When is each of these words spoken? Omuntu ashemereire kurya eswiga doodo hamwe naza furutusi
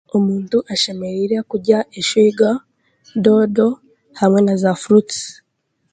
Omuntu 0.17 0.57
ashemereire 0.73 1.37
kurya 1.49 1.79
eswiga 1.99 2.49
doodo 3.23 3.67
hamwe 4.19 4.39
naza 4.45 4.71
furutusi 4.81 5.29